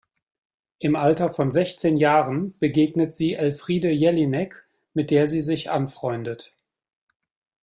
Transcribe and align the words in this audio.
Im 0.79 0.95
Alter 0.95 1.29
von 1.31 1.51
sechzehn 1.51 1.95
Jahren 1.95 2.57
begegnet 2.57 3.13
sie 3.13 3.35
Elfriede 3.35 3.91
Jelinek, 3.91 4.65
mit 4.95 5.11
der 5.11 5.27
sie 5.27 5.41
sich 5.41 5.69
anfreundet. 5.69 6.55